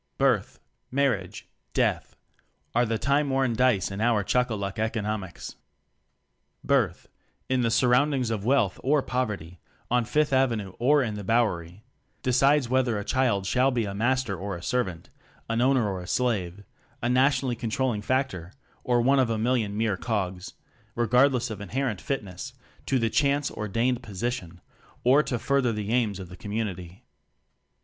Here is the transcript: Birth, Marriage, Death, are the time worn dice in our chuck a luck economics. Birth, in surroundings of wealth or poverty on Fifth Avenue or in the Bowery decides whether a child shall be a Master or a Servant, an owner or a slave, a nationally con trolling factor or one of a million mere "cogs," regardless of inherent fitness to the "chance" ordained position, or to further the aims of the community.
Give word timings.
Birth, 0.17 0.59
Marriage, 0.89 1.47
Death, 1.75 2.15
are 2.73 2.87
the 2.87 2.97
time 2.97 3.29
worn 3.29 3.53
dice 3.53 3.91
in 3.91 4.01
our 4.01 4.23
chuck 4.23 4.49
a 4.49 4.55
luck 4.55 4.79
economics. 4.79 5.57
Birth, 6.63 7.07
in 7.49 7.69
surroundings 7.69 8.31
of 8.31 8.43
wealth 8.43 8.79
or 8.83 9.03
poverty 9.03 9.59
on 9.91 10.03
Fifth 10.05 10.33
Avenue 10.33 10.73
or 10.79 11.03
in 11.03 11.13
the 11.13 11.23
Bowery 11.23 11.83
decides 12.23 12.67
whether 12.67 12.97
a 12.97 13.05
child 13.05 13.45
shall 13.45 13.69
be 13.69 13.85
a 13.85 13.93
Master 13.93 14.35
or 14.35 14.55
a 14.55 14.63
Servant, 14.63 15.11
an 15.47 15.61
owner 15.61 15.87
or 15.87 16.01
a 16.01 16.07
slave, 16.07 16.63
a 17.03 17.07
nationally 17.07 17.55
con 17.55 17.69
trolling 17.69 18.01
factor 18.03 18.53
or 18.83 19.01
one 19.01 19.19
of 19.19 19.29
a 19.29 19.37
million 19.37 19.77
mere 19.77 19.97
"cogs," 19.97 20.55
regardless 20.95 21.51
of 21.51 21.61
inherent 21.61 22.01
fitness 22.01 22.53
to 22.87 22.97
the 22.97 23.11
"chance" 23.11 23.51
ordained 23.51 24.01
position, 24.01 24.61
or 25.03 25.21
to 25.21 25.37
further 25.37 25.71
the 25.71 25.91
aims 25.93 26.17
of 26.19 26.27
the 26.27 26.35
community. 26.37 27.05